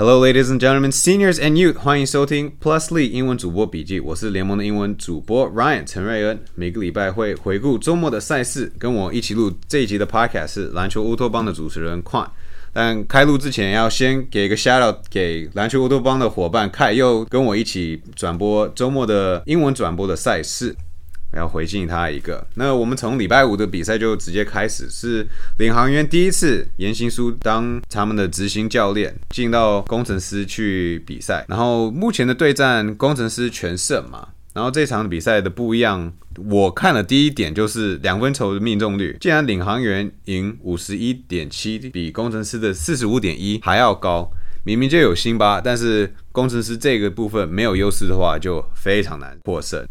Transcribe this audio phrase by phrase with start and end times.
[0.00, 4.00] Hello, ladies and gentlemen, seniors and youth，欢迎收听 Plusly 英文主播笔记。
[4.00, 6.40] 我是联盟的英文主播 Ryan 陈瑞恩。
[6.54, 12.26] 每个礼拜会回顾周末的赛事，跟我一起录这一集的 Podcast 是篮球乌托邦的主持人 Quan。
[12.72, 20.74] 但开录之前，要先给个 shout out 给篮球乌托邦的伙伴 Kai，，又跟我一起转播周末的英文转播的赛事。
[21.36, 22.46] 要回敬他一个。
[22.54, 25.26] 那我们从礼拜五的比赛就直接开始，是
[25.58, 31.44] 领航员第一次严行书当他们的执行教练，进到工程师去比赛。
[31.48, 34.28] 然后目前的对战，工程师全胜嘛。
[34.52, 36.12] 然后这场比赛的不一样，
[36.48, 44.28] 我看了第一点就是两分球的命中率，既然领航员赢五十一点七，比工程师的四十五点一还要高，
[44.64, 49.86] 明明就有辛巴，但是工程师这个部分没有优势的话，就非常难获胜。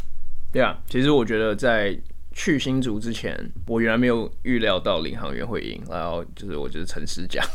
[0.51, 1.97] 对啊，其实我觉得在
[2.31, 3.35] 去新竹之前，
[3.67, 7.45] 我原来没有预料到领航员会赢，然后就是我觉得诚实讲，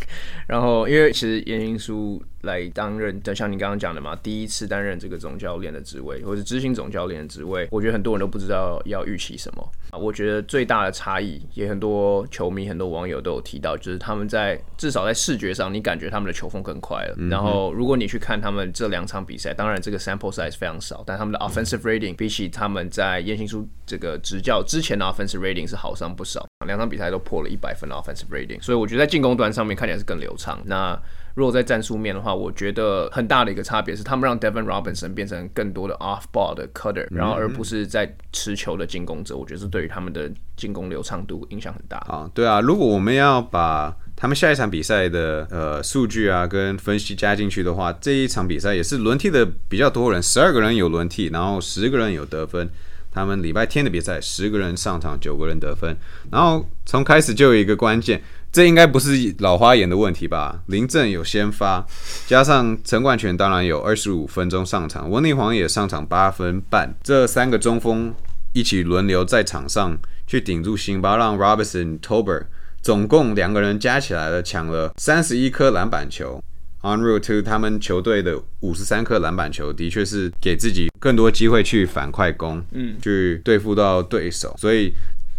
[0.48, 2.22] 然后因为其实严英书。
[2.44, 9.98] 来担任，就像你刚刚讲的嘛，第一次担任这个总教练的职位，或者执行总教练的职位，我觉得很多人都不知道要预期什么啊。
[9.98, 17.16] 我觉得最大的差异，也很多球迷、很多网友都有提到，就是他们在至少在视觉上，你感觉他们的球风更快了。
[17.28, 30.60] 然后，如果你去看他们这两场比赛，当然这个 sample size 非常少，但他们的 offensive rating 比起他们在燕兴书这个执教之前的 offensive rating 是好上不少，两场比赛都破了一百分的 offensive rating，所以我觉得在进攻端上面看起来是更流畅。
[30.64, 31.00] 那
[31.34, 39.36] 如果在战术面的话，我觉得很大的一个差别是，他们让 Devon Robinson 变成更多的 off ball 的 cutter，然后而不是在持球的进攻者。
[39.36, 41.98] 我觉得是对于他们的进攻流畅度影响很大。
[41.98, 52.68] 啊，对啊，如果我们要把他们下一场比赛的呃数据啊跟分析加进去的话，这一场比赛也是轮替的比较多人，十二个人有轮替，然后十个人有得分。
[53.10, 55.96] 他们礼拜天的比赛，十个人上场，九个人得分，
[56.32, 58.20] 然后从开始就有一个关键。
[58.54, 60.62] 这应该不是老花眼的问题吧？
[60.66, 61.84] 林振有先发，
[62.28, 68.14] 加上陈冠泉当然有二十五分钟上场，温立煌也上场八分半，这三个中锋
[68.52, 72.44] 一起轮流在场上去顶住辛巴，让 Robinson、Tober
[72.80, 76.40] 总共两个人加起来了抢了三十一颗篮板球。
[76.82, 84.94] On route to 他们球队的五十三颗篮板球，的确是给自己更多机会去反快攻，嗯，去对付到对手，所以。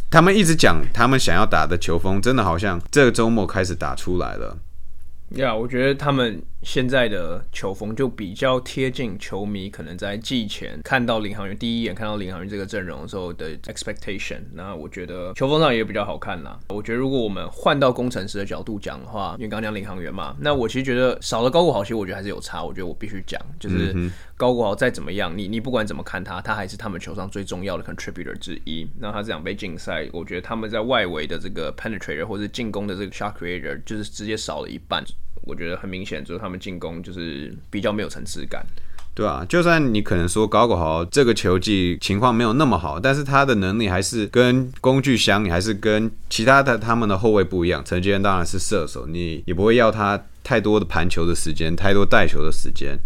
[0.10, 4.58] 他们一直讲他们想要打的球风，真的好像这个周末开始打出来了。
[5.32, 6.42] 呀，我觉得他们。
[6.66, 14.40] 现在的球风就比较贴近球迷可能在季前看到领航员第一眼看到领航员这个阵容的时候的 expectation。
[14.52, 16.60] 那我觉得球风上也比较好看啦。
[16.70, 22.64] 我觉得如果我们换到工程师的角度讲的话，因为刚讲领航员嘛，那我其实觉得少了高国豪，其实我觉得还是有差。
[22.64, 23.96] 我觉得我必须讲，就是
[24.36, 28.90] 高国豪再怎么样，你你不管怎么看他，他还是他们球上最重要的 contributor 之一。
[29.00, 35.04] 那他这两杯竞赛，我觉得他们在外围的这个 penetrator 或者进攻的这个 shot creator 就是直接少了一半。
[35.44, 38.66] 我觉得很明显，就是他们进攻就是比较没有层次感，
[39.14, 47.84] 对啊，就算你可能说高国豪这个球技情况没有那么好，但是他的能力还是跟工具箱，你还是跟其他的他们的后卫不一样。
[47.86, 52.98] 陈杰恩当然是射手，你也不会要他太多的盘球的时间，太多带球的时间。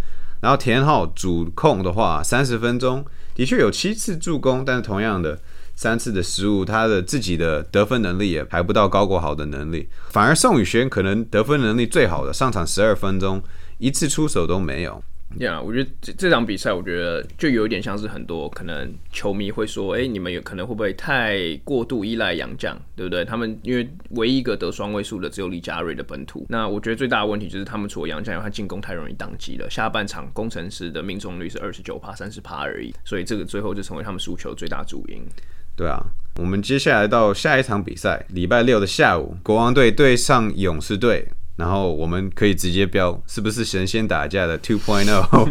[0.41, 5.37] 然后田浩主控的话，三十分钟的确有七次助攻，但是同样的。
[5.79, 13.41] 三次的失误，他的自己的得分能力也排不到高国豪的能力，反而宋宇轩可能得分能力最好的，上场十二分钟，
[13.77, 15.01] 一次出手都没有。
[15.37, 23.23] 呀，我觉得这这场比赛，我觉得就有一点像是很多可能球迷会说，哎，你们有可能会不会太过度依赖杨将，对不对？
[23.23, 26.45] 他们因为唯一一个得双位数的只有李佳瑞的本土。
[26.49, 29.69] 那我觉得最大的问题就是他们除了杨将，他进攻太容易宕机了。
[29.69, 35.23] 下半场工程师的命中率是二十九趴、三十趴而已，所以这个最后就成为他们输球最大主因。
[35.79, 41.25] 对啊，我们接下来到下一场比赛，礼拜六的下午，国王队对上勇士队。
[41.55, 45.49] 然后我们可以直接标是不是神仙打架的 Two Point O，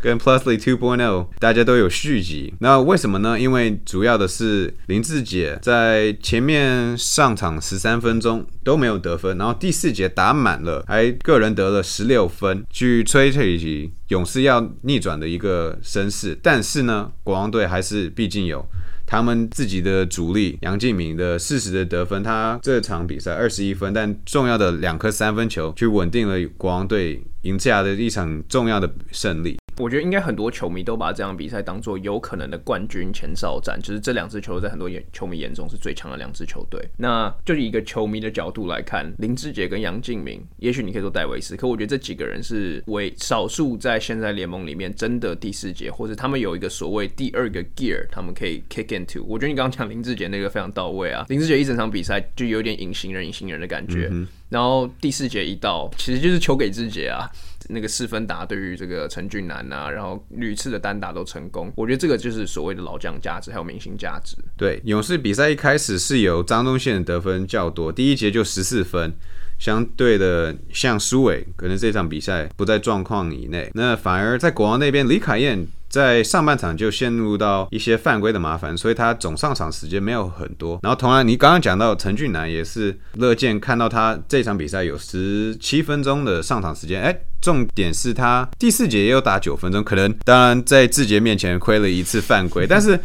[0.00, 2.54] 跟 Plusly Two Point O，大家都有续集。
[2.60, 3.38] 那为什么呢？
[3.38, 16.38] 因为主要的是林志杰在前面上场十三分钟都没有得分，然后第四节打满了，还个人得了十六分，去吹起勇士要逆转的一个声势。
[16.40, 18.64] 但是呢，国王队还是毕竟有。
[19.10, 29.58] 他们自己的主力杨敬敏的四十的得分，他这场比赛二十一分，但重要的两颗三分球，去稳定了国王队赢下的一场重要的胜利。
[29.80, 36.80] 我觉得应该很多球迷都把这场比赛当做有可能的冠军前哨战，就是这两支球队在很多眼球迷眼中是最强的两支球队。
[36.96, 49.22] 那就以一个球迷的角度来看，林志杰跟杨敬明，也许你可以说戴维斯，可我觉得这几个人是为少数在现在联盟里面真的第四节，或者他们有一个所谓第二个 gear，他们可以 kick into。
[49.24, 54.10] 我觉得你刚刚讲林志杰那个非常到位啊，林志杰一整场比赛就有点隐形人、隐形人的感觉。
[54.48, 57.30] 然后第四节一到，其实就是球给志杰啊。
[57.70, 64.36] 那个四分打对于这个陈俊南啊，然后屡次的单打都成功，我觉得这个就是所谓的老将价值，还有明星价值。
[64.56, 69.12] 对，勇士比赛一开始是由张东宪得分较多，第一节就十四分。
[69.58, 73.70] 相对的，像苏伟，可能这场比赛不在状况以内。
[73.74, 80.78] 那反而在国王那边，李凯燕在上半场就陷入到一些犯规的麻烦，所以他总上场时间没有很多。
[80.82, 87.02] 然后，同样你刚刚讲到陈俊南也是乐见看到他这场比赛有十七分钟的上场时间。
[87.02, 92.98] 哎，重点是他第四节也有打九分钟，可能当然在志杰面前亏了一次犯规，但是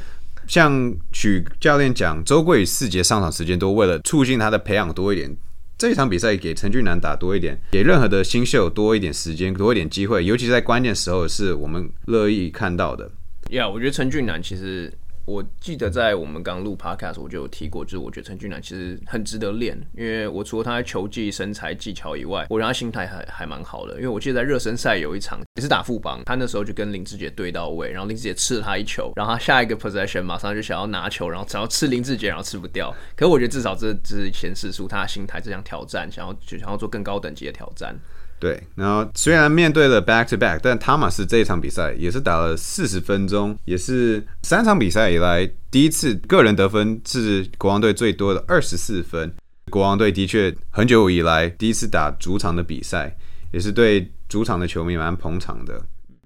[0.48, 5.36] 像许教练讲，周桂宇四节上场时间多，为了促进他的培养多一点。
[5.77, 13.12] 这一场比赛给陈俊南打多一点，给任何的新秀多一点时间，多一点机会，尤其在关键时候，是我们乐意看到的。
[13.50, 14.92] 呀，我觉得陈俊南其实。
[15.25, 23.95] 我记得在我们刚录 podcast 我就有提过，就是我觉得陈俊南其实很值得练，因为我除了他球技、身材、技巧以外，我让他心态还还蛮好的。
[23.95, 32.94] 因为我记得在热身赛有一场也是打副帮，他那时候就跟林志杰对到位，然后林志杰吃了他一球，然后他下一个 possession 马上就想要拿球，然后想要吃林志杰，然后吃不掉。
[33.16, 37.95] 可是我觉得至少这只是显示出他的心态，这项挑战，想要就想要做更高等级的挑战。
[38.38, 49.34] 对，然后虽然面对了 back to back，但汤马斯这一场比赛也是打了四十分钟，也是三场比赛以来第一次个人得分是国王队最多的二十四分。
[49.72, 53.16] 国王队的确很久以来第一次打主场的比赛，
[53.52, 55.82] 也是对主场的球迷蛮捧场的。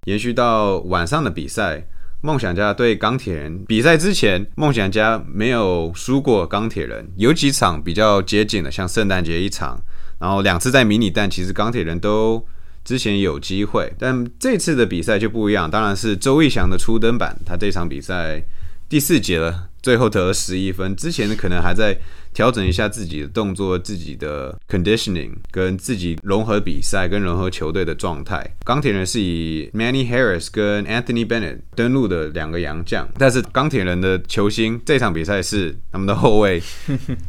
[0.06, 1.86] 延续到晚上的比赛，
[2.22, 9.80] 梦想家对钢铁人比赛之前，梦想家没有输过钢铁人，有几场比较接近的，像圣诞节一场。
[10.20, 12.46] 然后两次在迷你蛋，其实钢铁人都
[12.84, 15.70] 之前有机会，但这次的比赛就不一样。
[15.70, 18.44] 当然是周逸翔的初登板，他这场比赛
[18.88, 20.96] 第四节了，最后得了十一分。
[20.96, 21.98] 之前可能还在
[22.34, 28.44] 调整一下自己的动作、自己的 conditioning，跟自己融合比赛跟融合球队的状态。
[28.66, 36.62] 钢铁人是以 Manny Harris 跟 Anthony Bennett 登陆的两个洋将，但是钢铁人的球星这场比赛是他们的后卫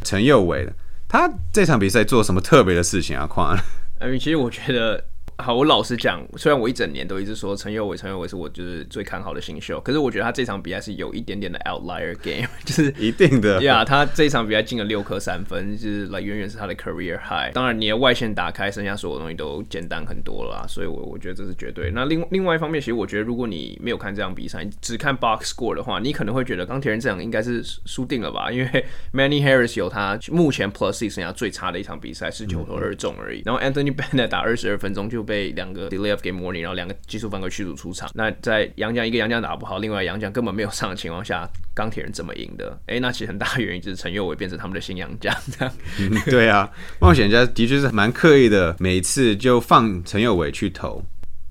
[0.03, 0.73] 陈佑伟的。
[1.11, 3.27] 他这场比赛做什么特别的事情啊？
[3.27, 3.55] 况，
[3.99, 5.05] 嗯，其实我觉得。
[5.41, 13.83] 好，我老实讲，虽然我一整年都一直说陈佑伟，陈佑伟是我就是最看好的新秀，可是我觉得他这场比赛是有一点点的 outlier game， 就是一定的呀。
[13.87, 17.53] 他这场比赛进了六颗三分，就是来远远是他的 career high。
[17.55, 21.91] 当然，你的外线打开，剩下所有东西都简单很多了，所以我我觉得这是绝对。
[21.93, 28.53] 那另另外一方面，其实我觉得如果你没有看这场比赛，只看 box score 的话，你可能会觉得钢铁人这场应该是输定了吧？
[28.53, 28.85] 因为
[29.15, 35.25] Manny Harris 有他目前 plus 剩下最差的一场比赛是九投二中而已，然后 Anthony Bennett 打二十二分钟就。
[35.31, 38.11] 被两个 delay of game warning，然后两个技术犯规驱逐出场。
[38.15, 42.77] 那在杨将一个杨将打不好，另外杨将根本没有上的情况下，钢铁人怎么赢的？
[42.87, 45.33] 哎，那其实很大原因就是陈佑伟变成他们的新杨将。
[45.57, 45.75] 这样，
[46.27, 46.69] 对啊，
[46.99, 51.01] 冒险家的确是蛮刻意的，每次就放陈佑伟去投。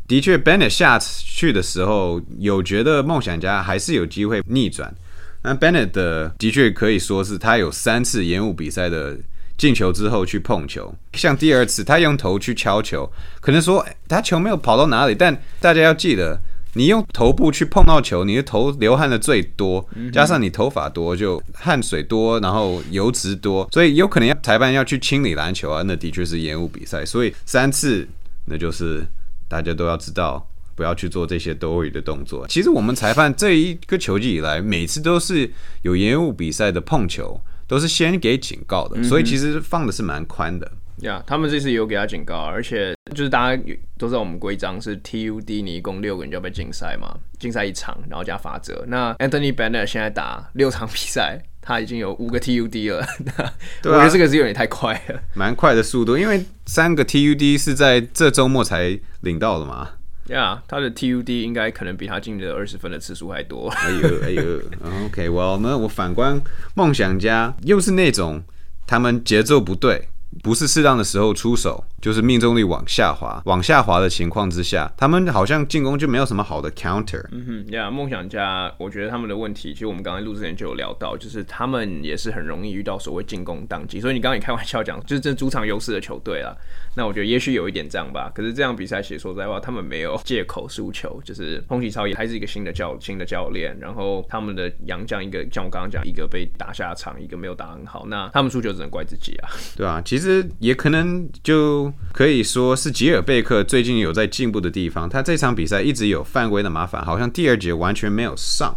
[0.05, 4.93] 的确，Bennett 下去的时候，有觉得梦想家还是有机会逆转。
[5.41, 9.17] 那 Bennett 的的确可以说是他有三次延误比赛的。
[9.59, 13.11] 进球之后去碰球，像第二次他用头去敲球，
[13.41, 16.39] 可能说他球没有跑到哪里，但大家要记得，
[16.75, 27.05] 你用头部去碰到球，你的头流汗的最多，加上你头发多，就汗水多，然后油脂多，所以有可能要裁判要去清理篮球啊，那的确是延误比赛。
[27.05, 28.07] 所以三次，
[28.45, 29.05] 那就是
[29.49, 32.47] 大家都要知道，不要去做这些多余的动作。
[32.47, 37.41] 其实我们裁判这一个球季以来，每次都是有延误比赛的碰球。
[37.69, 40.69] 都是先给警告的，所以其实放的是蛮宽的。
[41.03, 43.63] 呀，他们这次有给他警告，而且就是大家
[43.97, 48.83] 都知道我们规章是 TUD，你一共六个人就要被禁赛嘛，禁赛一场，然后加罚则。
[48.87, 53.05] 那 Anthony Bennett 现在打六场比赛，他已经有五个 TUD 了，
[53.85, 59.91] 我觉得这个是有点太快了，蛮快的速度，因为三个 TUD 是在这周末才领到的嘛。
[60.29, 63.67] 呀，他的 TUD 应该可能比他进的二十分的次数还多。
[63.69, 64.61] 哎呦 哎呦
[65.05, 66.39] ，OK，well 那我反观
[66.75, 68.41] 梦想家，又是那种
[68.87, 70.07] 他们节奏不对，
[70.43, 71.83] 不是适当的时候出手。
[72.01, 77.23] 就是命中率往下滑，往下滑的情况之下，他们好像进攻就没有什么好的 counter。
[77.31, 83.99] 嗯哼，呀，梦想家，我觉得他们的问题，其实我们刚才录之前就有聊到，就是他们也是很容易遇到所谓进攻宕机。
[83.99, 86.55] 所以你刚刚也开玩笑讲，就是这主场优势的球队啊，
[86.95, 88.31] 那我觉得也许有一点这样吧。
[88.33, 91.21] 可是这样比赛其实说实在话，他们没有借口输球。
[91.25, 99.49] 就是彭启超也还是一个新的教新的教练，然后他们的杨将一个像我刚刚讲，一个被打下场，一个没有打很好，那他们输球只能怪自己啊。
[99.75, 101.88] 对啊，其实也可能就。
[102.13, 105.07] 可以说是吉尔贝克最近有在进步的地方。
[105.09, 108.73] 他这场比赛一直有犯规的麻烦，好像第二节完全没有上，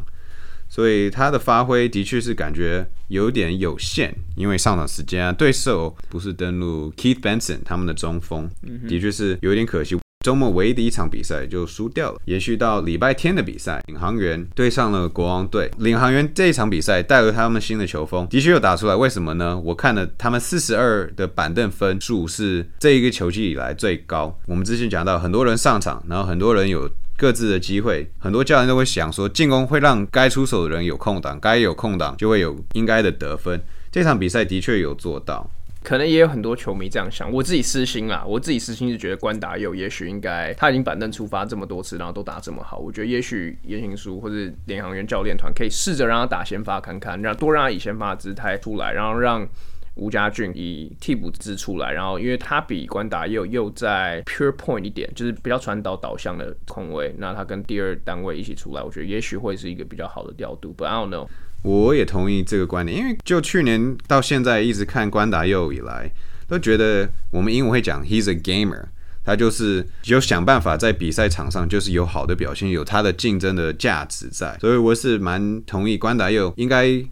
[0.68, 4.14] 所以他的发挥的确是感觉有点有限。
[4.36, 8.50] 因为上场时间啊，对手不是登陆 Keith Benson 他们的中锋，
[8.88, 10.01] 的确是有点可惜。
[10.22, 12.18] 周末唯一的一场比赛就输掉了。
[12.24, 15.70] 延续到礼拜天的比赛，领航员对上了国王队。
[15.78, 18.94] 领航员这一场比赛带了他们新的球风，的确有打出来。
[18.94, 19.58] 为什么呢？
[19.58, 24.38] 我看了他们四十二的板凳分数是这一个球季以来最高。
[24.46, 26.88] 我们之前讲到，很多人上场，然后很多人有。
[27.14, 33.62] 各自的机会，很多教练都会想说，进攻会让该出手的人有空档，该有空档就会有应该的得分。
[33.92, 35.48] 这场比赛的确有做到，
[35.82, 37.30] 可能也有很多球迷这样想。
[37.32, 44.34] 我自己私心啦，我自己私心是觉得关达佑也许应该，他已经板凳出发这么多次，然后都打这么好，我觉得也许言行书或者
[44.66, 49.48] 联航员教练团可以试着让他打先发看看，让多让他以先发的姿态出来，然后让。
[49.94, 60.74] 吴家俊以替补之出来，然后因为他比关达佑又在 pure point 一点，就是比较传导导向的空位，那他跟第二单位一起出来，我觉得也许会是一个比较好的调度。
[60.74, 61.28] But I don't know。
[61.62, 66.10] 我也同意这个观点，因为就去年到现在一直看关达佑以来，
[66.46, 68.84] 都觉得我们英文会讲 he's a gamer，
[69.24, 77.04] 他就是有想办法在比赛场上就是有好的表现，有他的竞争的价值在，所以我是蛮同意关达佑应该。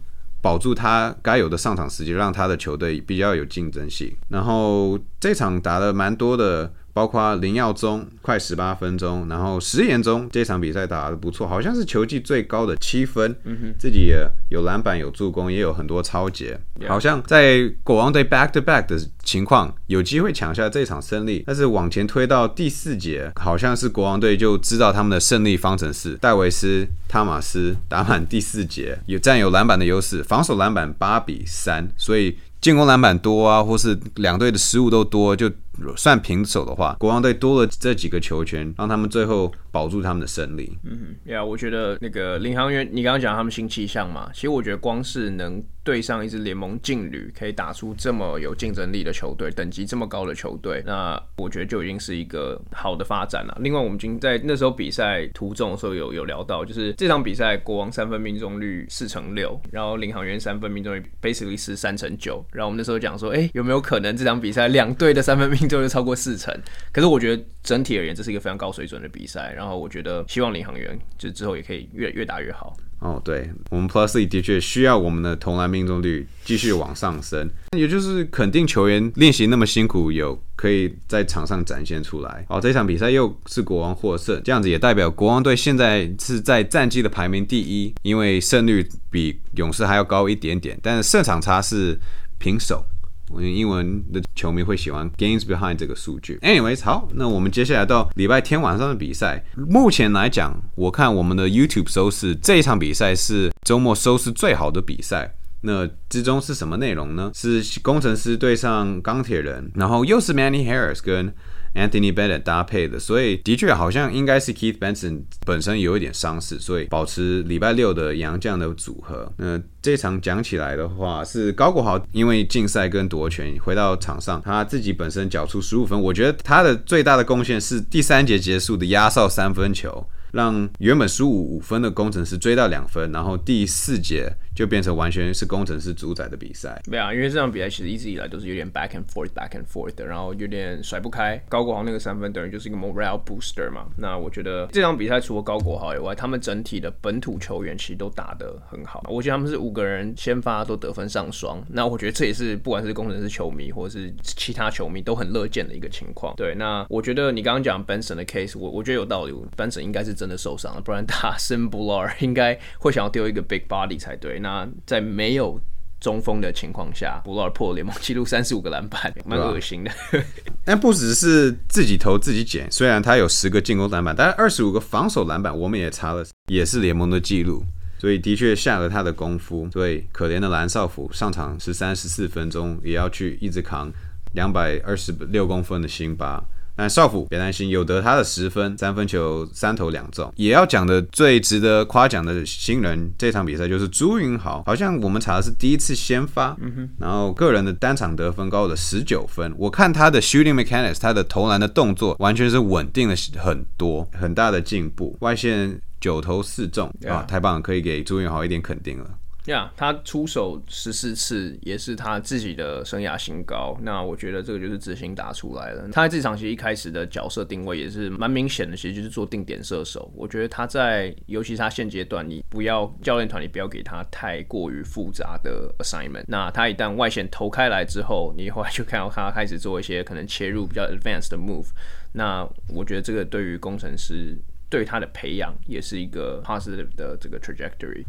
[0.43, 4.11] 保住他该有的上场时间，让他的球队比较有竞争性。
[4.29, 6.73] 然后这场打的蛮多的。
[6.93, 13.35] 包括林耀宗快十八分钟，然后石岩中这场比赛打得不错，好像是球技最高的七分，
[13.79, 21.43] 自己也有篮板有助攻，也有很多超节，好像在国王队 back to back 的情况有机会抢下这场胜利。
[21.47, 35.49] 但是往前推到第四节，好像是国王队就知道他们的胜利方程式，戴维斯、汤马斯打满第四节有占有篮板的优势，防守篮板八比三，所以进攻篮板多啊，或是两队的失误都多就。
[35.95, 40.77] 算平手的话，国王队多了这几个球权，让他们最后保住他们的胜利。
[40.83, 53.57] 嗯，呀，我觉得那个领航员，你刚刚讲他们新气象嘛，其实我觉得光是能对上一支联盟劲旅，可以打出这么有竞争力的球队，等级这么高的球队，那我觉得就已经是一个好的发展了。
[53.61, 66.53] 另外，我们今在那时候比赛途中的时候有有聊到，就是这场比赛国王三分命中率四成六，然后领航员三分命中率 basically 是三成九，然后我们那时候讲说，哎，有没有可能这场比赛两队的三分命就是超过四成，
[66.91, 69.53] 可是我觉得整体而言，这是一个非常高水准的比赛。
[69.55, 72.75] 然后我觉得，希望领航员就之后也可以越越打越好。
[72.99, 82.45] 哦，对我们 Plus 的确需要我们的投篮命中率继续往上升，也就是肯定球员练习那么辛苦，有可以在场上展现出来。
[82.49, 91.97] 哦，这场比赛又是国王获胜，这样子也代表国王队现在是在战绩的排名第一，因为胜率比勇士还要高一点点，但是胜场差是
[92.37, 92.85] 平手。
[93.33, 96.37] 我英文的球迷会喜欢 games behind 这个数据。
[96.41, 99.43] Anyways，好，那我们接下来到礼拜天晚上的比赛。
[99.55, 105.33] 目前来讲，我看我们的 YouTube 收视这一场比赛是周末收视最好的比赛。
[105.61, 107.31] 那之中是什么内容呢？
[107.33, 111.33] 是工程师对上钢铁人，然后又是 Manny Harris 跟。
[111.73, 119.31] Anthony Bennett 搭配的，所以的确好像应该是 Keith Benson 本身有一点伤势，所以保持礼拜六的洋将的组合。
[119.37, 130.05] 那这场讲起来的话，是高国豪因为竞赛跟夺权回到场上，他自己本身缴出十五分，我觉得他的最大的贡献是第三节结束的压哨三分球。
[130.31, 136.81] 让原本输五五分的工程师追到两分，然后第四节就变成完全是工程师主宰的比赛。
[136.85, 141.37] 对啊，因为这场比赛其实一直以来都是有点 back and forth back and forth 的，然后有点甩不开。
[141.49, 143.87] 高国豪那个三分等于就是一个 morale booster 嘛。
[143.97, 149.03] 那我觉得这场比赛除了高国豪以外，他们整体的本土球员其实都打得很好。
[149.09, 151.61] 我觉得他们是五个人先发都得分上双。
[151.67, 156.35] 那我觉得这也是不管是工程师球迷或者是其他球迷都很乐见的一个情况。
[156.37, 159.33] 对，那我觉得你刚刚讲 Benson 的 case，我我觉得有道理。
[159.57, 160.11] Benson 应该是。
[160.11, 164.40] 真的受伤了，不然打 Simbular 应该会想要丢一个 Big Body 才对。
[164.41, 165.59] 那在没有
[165.99, 169.91] 中锋的情况下，Bular 破联盟纪录三十五个篮板，蛮恶心的。
[170.65, 177.63] 但不只是自己投自己捡，虽然他有十个进攻篮板，但是二十五个防守篮板，我们也查了，也是联盟的记录。
[177.99, 179.69] 所以的确下了他的功夫。
[179.71, 183.91] 所以可怜的蓝少辅上场十三十四分钟，也要去一直扛
[184.33, 186.43] 两百二十六公分的辛巴。
[186.81, 190.33] 但少辅别担心，有得他的十分，三分球三投两中。
[190.35, 199.53] 也要讲的最值得夸奖的新人，这场比赛就是朱云豪，好像我们查的是第一次先发，嗯然后个人的单场得分高了十九分。
[199.59, 205.15] 我看他的 shooting mechanics，他的投篮的动作完全是稳定了很多，很大的进步。
[205.19, 209.07] 外线九投四中啊，太棒了，可以给朱云豪一点肯定了。
[209.45, 213.75] 呀，他出手十四次也是他自己的生涯新高。
[213.81, 215.89] 那我觉得这个就是执行打出来了。
[215.91, 220.11] 他在这场其实一开始的角色定位也是蛮明显的，其实就是做定点射手。
[220.15, 226.25] 我觉得他在，尤其是他现阶段，你不要教练团，你不要给他太过于复杂的 assignment。
[226.27, 231.69] 那他一旦外线投开来之后，你后来就看到他开始做一些可能切入比较 advanced 的 move。
[232.13, 234.37] 那我觉得这个对于工程师
[234.69, 238.05] 对他的培养也是一个 positive 的这个 trajectory。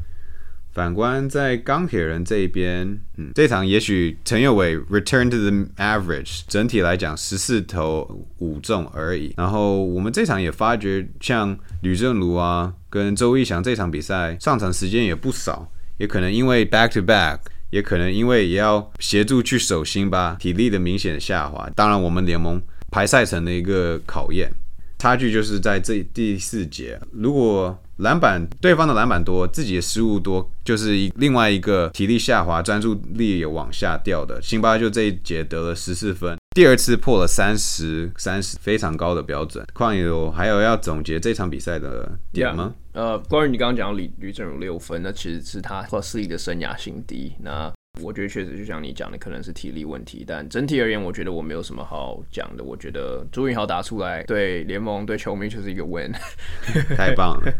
[0.72, 9.34] 反观在钢铁人这一边，嗯，这场也许陈佑伟 return to the average，整体来讲十四投五中而已。
[9.36, 17.38] 然后我们这场也发觉，像吕正如啊跟周一翔这场比赛上场时间也不少，也可能因为 back to back，
[17.68, 21.68] 也可能因为也要协助去守心吧，体力的明显的下滑。
[21.76, 22.58] 当然，我们联盟
[22.90, 24.50] 排赛程的一个考验。
[24.98, 34.40] 差距就是在这第四节，如果篮板对方的篮板多，自己的失误多，就是一另外一个体力下滑、专注力也往下掉的。
[34.42, 39.64] 辛巴就这一节得了十四分，第二次破了三十三十，非常高的标准。
[39.72, 42.74] 况有还有要总结这场比赛的点吗？
[42.92, 47.32] 呃，关于你刚刚讲李李正有六分，那其实是他 Plus 的生涯新低。
[47.40, 52.64] 那我觉得确实就像你讲的，可能是体力问题，但整体而言，我觉得我没有什么好讲的。
[52.64, 56.10] 我觉得朱云豪打出来，对联盟、对球迷就是一个 win，
[56.96, 57.52] 太棒了，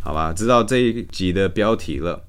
[0.00, 0.30] 好吧？
[0.32, 2.22] 知道这一集的标题了。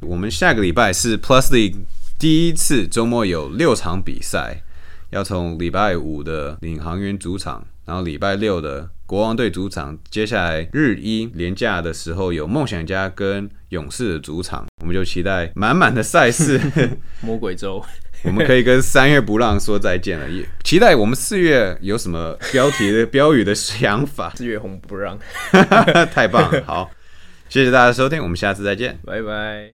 [0.00, 1.76] 我们下个礼拜是 Plus League
[2.18, 4.62] 第一次周末有六场比赛，
[5.08, 8.90] 要从礼拜五的领航员主场，然后礼拜六的。
[9.06, 16.60] 国王队主场，接下来日一连假的时候有梦想家跟勇士的主场，我们就期待满满的赛事。
[17.20, 17.84] 魔鬼周，
[18.22, 20.28] 我们可以跟三月不让说再见了。
[20.30, 24.32] 也期待我们四月有什么标题的标语的想法。
[24.36, 25.18] 四月红不让，
[26.12, 26.62] 太棒了！
[26.64, 26.90] 好，
[27.48, 29.64] 谢谢大家收听，我们下次再见，拜拜。